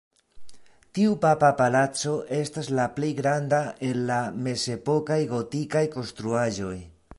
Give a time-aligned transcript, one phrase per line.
[0.99, 3.61] Tiu papa palaco estas la plej granda
[3.91, 6.75] el la mezepokaj gotikaj konstruaĵoj.